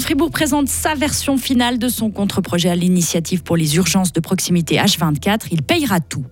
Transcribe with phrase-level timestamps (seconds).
[0.00, 4.76] Fribourg présente sa version finale de son contre-projet à l'initiative pour les urgences de proximité
[4.76, 5.48] H24.
[5.50, 6.24] Il payera tout.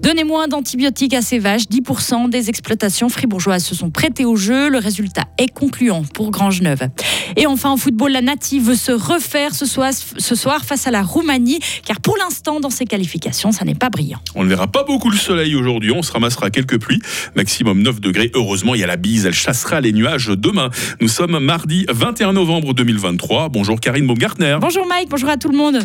[0.00, 1.64] Donnez moins d'antibiotiques à ces vaches.
[1.70, 4.68] 10% des exploitations fribourgeoises se sont prêtées au jeu.
[4.68, 6.88] Le résultat est concluant pour Grangeneuve.
[7.36, 10.90] Et enfin, en football, la native veut se refaire ce soir, ce soir face à
[10.90, 14.20] la Roumanie, car pour l'instant, dans ses qualifications, ça n'est pas brillant.
[14.34, 15.92] On ne verra pas beaucoup le soleil aujourd'hui.
[15.92, 17.00] On se ramassera quelques pluies.
[17.36, 18.30] Maximum 9 degrés.
[18.34, 19.26] Heureusement, il y a la bise.
[19.26, 20.70] Elle chassera les nuages demain.
[21.00, 22.74] Nous sommes mardi 21 novembre
[23.16, 23.48] 2023.
[23.48, 24.58] Bonjour Karine Baumgartner.
[24.60, 25.78] Bonjour Mike, bonjour à tout le monde.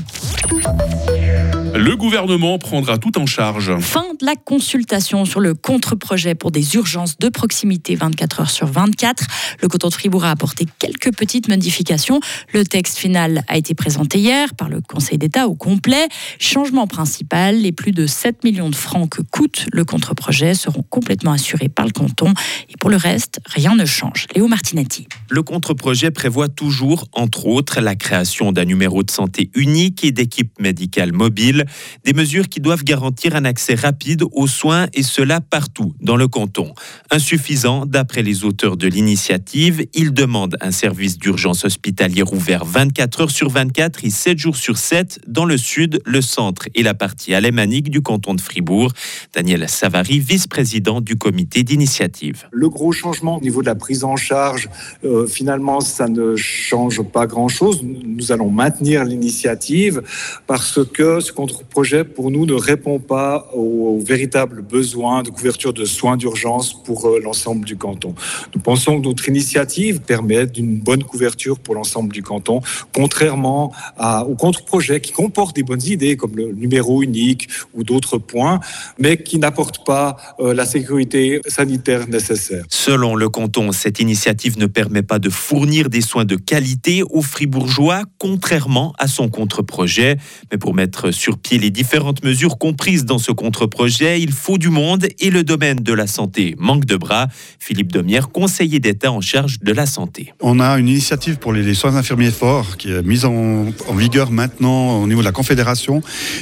[1.75, 3.77] Le gouvernement prendra tout en charge.
[3.79, 8.67] Fin de la consultation sur le contre-projet pour des urgences de proximité 24 heures sur
[8.67, 9.25] 24.
[9.61, 12.19] Le canton de Fribourg a apporté quelques petites modifications.
[12.53, 16.07] Le texte final a été présenté hier par le Conseil d'État au complet.
[16.39, 21.33] Changement principal, les plus de 7 millions de francs que coûte le contre-projet seront complètement
[21.33, 22.33] assurés par le canton.
[22.69, 24.25] Et pour le reste, rien ne change.
[24.35, 25.07] Léo Martinetti.
[25.29, 30.57] Le contre-projet prévoit toujours, entre autres, la création d'un numéro de santé unique et d'équipes
[30.59, 31.65] médicales mobiles.
[32.05, 36.29] Des mesures qui doivent garantir un accès rapide aux soins et cela partout dans le
[36.29, 36.73] canton.
[37.11, 43.31] Insuffisant d'après les auteurs de l'initiative, ils demandent un service d'urgence hospitalière ouvert 24 heures
[43.31, 47.33] sur 24 et 7 jours sur 7 dans le sud, le centre et la partie
[47.33, 48.93] alémanique du canton de Fribourg.
[49.33, 52.47] Daniel Savary, vice-président du comité d'initiative.
[52.51, 54.69] Le gros changement au niveau de la prise en charge,
[55.03, 57.81] euh, finalement, ça ne change pas grand-chose.
[57.83, 60.01] Nous allons maintenir l'initiative
[60.45, 65.73] parce que ce contre projet, pour nous, ne répond pas aux, véritables besoins de couverture
[65.73, 68.13] de soins d'urgence pour euh, l'ensemble du canton.
[68.53, 72.61] Nous pensons que notre initiative permet d'une bonne couverture pour l'ensemble du canton,
[72.93, 78.17] contrairement à, au contre-projet qui comporte des bonnes idées comme le numéro unique ou d'autres
[78.17, 78.59] points,
[78.99, 82.65] mais qui n'apporte pas euh, la sécurité sanitaire nécessaire.
[82.69, 87.21] Selon le canton, cette initiative ne permet pas de fournir des soins de qualité aux
[87.21, 90.17] fribourgeois, contrairement à son contre-projet.
[90.51, 94.69] Mais pour mettre sur pied les différentes mesures comprises dans ce contre-projet, il faut du
[94.69, 97.27] monde et le domaine de la santé manque de bras.
[97.59, 100.33] Philippe Domière, conseiller d'État en charge de la santé.
[100.41, 103.65] On a une initiative pour les soins infirmiers forts qui est mise en,
[103.95, 106.01] vigueur maintenant au niveau de la Confédération.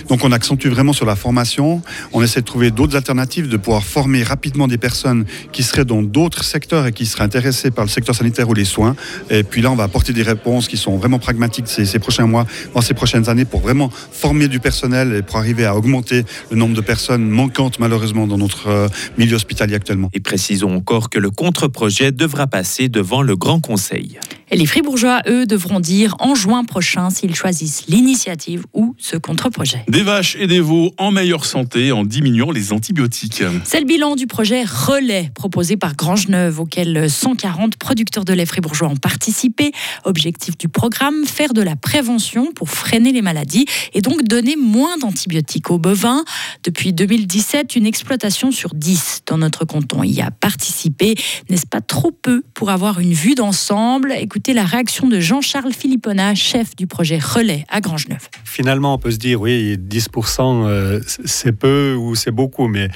[0.09, 1.81] Donc on accentue vraiment sur la formation.
[2.11, 6.01] On essaie de trouver d'autres alternatives, de pouvoir former rapidement des personnes qui seraient dans
[6.01, 8.95] d'autres secteurs et qui seraient intéressées par le secteur sanitaire ou les soins.
[9.29, 12.27] Et puis là, on va apporter des réponses qui sont vraiment pragmatiques ces, ces prochains
[12.27, 16.23] mois, dans ces prochaines années, pour vraiment former du personnel et pour arriver à augmenter
[16.49, 20.09] le nombre de personnes manquantes malheureusement dans notre euh, milieu hospitalier actuellement.
[20.13, 24.19] Et précisons encore que le contre-projet devra passer devant le Grand Conseil.
[24.51, 29.83] Et les Fribourgeois, eux, devront dire en juin prochain s'ils choisissent l'initiative ou ce contre-projet.
[29.87, 33.43] Des vaches et des veaux en meilleure santé en diminuant les antibiotiques.
[33.63, 38.87] C'est le bilan du projet Relais proposé par Grangeneuve auquel 140 producteurs de lait fribourgeois
[38.87, 39.71] ont participé.
[40.03, 44.97] Objectif du programme, faire de la prévention pour freiner les maladies et donc donner moins
[44.97, 46.23] d'antibiotiques aux bovins.
[46.63, 51.15] Depuis 2017, une exploitation sur 10 dans notre canton y a participé.
[51.49, 54.13] N'est-ce pas trop peu pour avoir une vue d'ensemble?
[54.13, 58.29] Écoutez la réaction de Jean-Charles Philippona, chef du projet Relais à Grangeneuve.
[58.43, 62.89] Finalement, on peut se dire, oui, 10%, euh, c'est peu ou c'est beaucoup, mais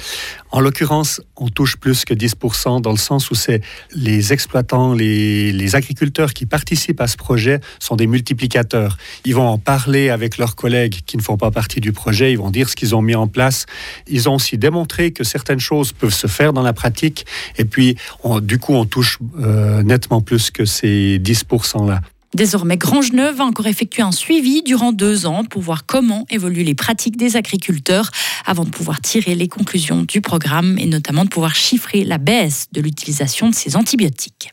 [0.52, 3.62] en l'occurrence, on touche plus que 10% dans le sens où c'est
[3.94, 8.98] les exploitants, les, agriculteurs qui participent à ce projet sont des multiplicateurs.
[9.26, 12.40] Ils vont en parler avec leurs collègues qui ne font pas partie du projet, ils
[12.40, 13.68] vont dire ce qu'ils ont mis en place.
[14.08, 17.28] Ils ont aussi démontré que certaines choses peuvent se faire dans la pratique
[17.58, 17.96] et puis
[18.42, 22.02] du coup on touche euh, nettement plus que ces 10%-là.
[22.36, 26.76] Désormais, Grangeneuve a encore effectué un suivi durant deux ans pour voir comment évoluent les
[26.76, 28.12] pratiques des agriculteurs
[28.46, 32.68] avant de pouvoir tirer les conclusions du programme et notamment de pouvoir chiffrer la baisse
[32.72, 34.52] de l'utilisation de ces antibiotiques.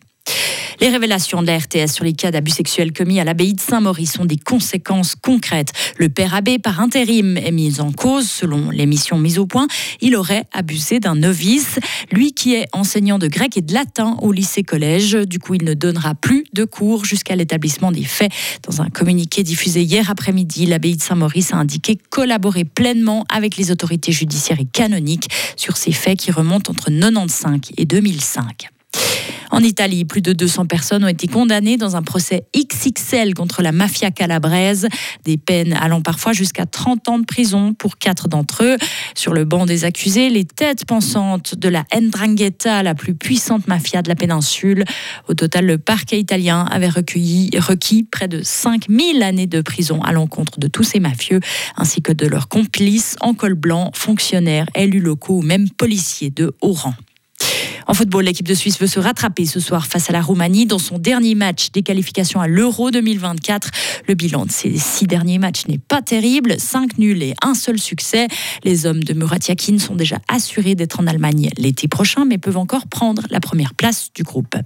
[0.80, 4.12] Les révélations de la RTS sur les cas d'abus sexuels commis à l'abbaye de Saint-Maurice
[4.12, 5.72] sont des conséquences concrètes.
[5.96, 8.28] Le père abbé, par intérim, est mis en cause.
[8.28, 9.68] Selon l'émission mise au point,
[10.02, 11.78] il aurait abusé d'un novice.
[12.12, 15.14] Lui qui est enseignant de grec et de latin au lycée-collège.
[15.26, 18.30] Du coup, il ne donnera plus de cours jusqu'à l'établissement des faits.
[18.68, 23.70] Dans un communiqué diffusé hier après-midi, l'abbaye de Saint-Maurice a indiqué collaborer pleinement avec les
[23.70, 28.68] autorités judiciaires et canoniques sur ces faits qui remontent entre 95 et 2005.
[29.56, 33.72] En Italie, plus de 200 personnes ont été condamnées dans un procès XXL contre la
[33.72, 34.86] mafia calabraise.
[35.24, 38.76] Des peines allant parfois jusqu'à 30 ans de prison pour quatre d'entre eux.
[39.14, 44.02] Sur le banc des accusés, les têtes pensantes de la Ndrangheta, la plus puissante mafia
[44.02, 44.84] de la péninsule.
[45.28, 50.12] Au total, le parquet italien avait recueilli, requis près de 5000 années de prison à
[50.12, 51.40] l'encontre de tous ces mafieux,
[51.76, 56.54] ainsi que de leurs complices en col blanc, fonctionnaires, élus locaux ou même policiers de
[56.60, 56.94] haut rang.
[57.86, 60.78] En football, l'équipe de Suisse veut se rattraper ce soir face à la Roumanie dans
[60.78, 63.70] son dernier match des qualifications à l'Euro 2024.
[64.08, 66.56] Le bilan de ces six derniers matchs n'est pas terrible.
[66.58, 68.26] Cinq nuls et un seul succès.
[68.64, 72.56] Les hommes de Murat Yakin sont déjà assurés d'être en Allemagne l'été prochain, mais peuvent
[72.56, 74.56] encore prendre la première place du groupe.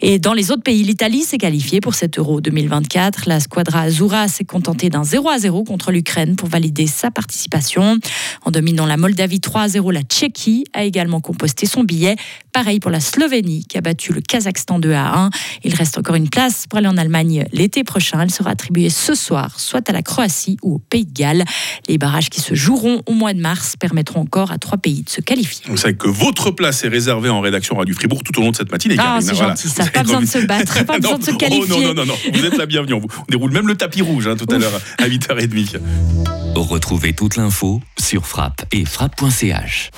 [0.00, 3.24] Et dans les autres pays, l'Italie s'est qualifiée pour cet Euro 2024.
[3.26, 7.98] La Squadra Azzurra s'est contentée d'un 0 à 0 contre l'Ukraine pour valider sa participation.
[8.44, 12.16] En dominant la Moldavie 3 à 0, la Tchéquie a également composté son billet.
[12.52, 15.30] Pareil pour la Slovénie qui a battu le Kazakhstan 2 à 1.
[15.64, 18.20] Il reste encore une place pour aller en Allemagne l'été prochain.
[18.20, 21.44] Elle sera attribuée ce soir, soit à la Croatie ou au Pays de Galles.
[21.88, 25.10] Les barrages qui se joueront au mois de mars permettront encore à trois pays de
[25.10, 25.64] se qualifier.
[25.68, 28.56] Vous savez que votre place est réservée en rédaction Radio Fribourg tout au long de
[28.56, 28.96] cette matinée.
[28.98, 29.87] Ah, c'est gentil, ça.
[29.92, 31.64] Pas besoin de se battre, pas besoin de se qualifier.
[31.68, 32.94] Oh, non, non, non, non, vous êtes la bienvenue.
[32.94, 35.78] On, déroule même le tapis rouge hein, tout à l'heure à 8h30.
[36.54, 39.90] Retrouvez toute l'info sur frappe et frappe.ch.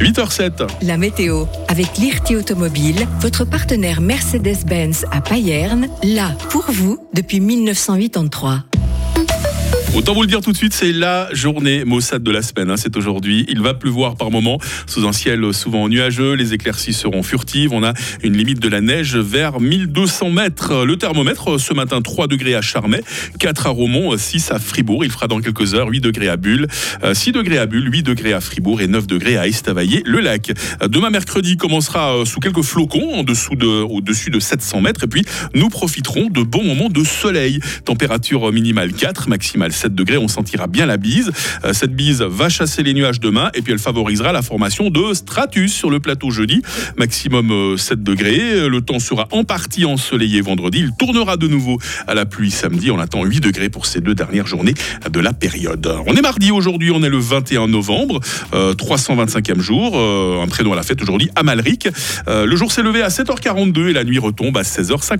[0.00, 0.68] 8h07.
[0.82, 8.64] La météo avec l'IRT Automobile, votre partenaire Mercedes-Benz à Payerne, là pour vous depuis 1983.
[9.92, 12.70] Autant vous le dire tout de suite, c'est la journée Mossad de la semaine.
[12.70, 13.44] Hein, c'est aujourd'hui.
[13.48, 16.34] Il va pleuvoir par moment sous un ciel souvent nuageux.
[16.34, 17.72] Les éclaircies seront furtives.
[17.72, 17.92] On a
[18.22, 20.84] une limite de la neige vers 1200 mètres.
[20.84, 23.02] Le thermomètre ce matin 3 degrés à Charmey,
[23.38, 25.04] 4 à Romont, 6 à Fribourg.
[25.04, 26.66] Il fera dans quelques heures 8 degrés à Bulle,
[27.12, 30.52] 6 degrés à Bulle, 8 degrés à Fribourg et 9 degrés à Estavayer, le lac.
[30.88, 35.04] Demain mercredi commencera euh, sous quelques flocons en dessous de, au-dessus de 700 mètres.
[35.04, 37.60] Et puis nous profiterons de bons moments de soleil.
[37.84, 41.32] Température minimale 4, maximale 7 degrés, on sentira bien la bise.
[41.64, 45.14] Euh, cette bise va chasser les nuages demain et puis elle favorisera la formation de
[45.14, 46.62] stratus sur le plateau jeudi,
[46.96, 48.68] maximum 7 euh, degrés.
[48.68, 50.78] Le temps sera en partie ensoleillé vendredi.
[50.78, 52.90] Il tournera de nouveau à la pluie samedi.
[52.90, 54.74] On attend 8 degrés pour ces deux dernières journées
[55.10, 55.92] de la période.
[56.06, 58.20] On est mardi aujourd'hui, on est le 21 novembre,
[58.52, 61.88] 325e euh, jour, un prénom à la fête aujourd'hui à Malric.
[62.26, 65.12] le jour s'est levé à 7h42 et la nuit retombe à 16h50.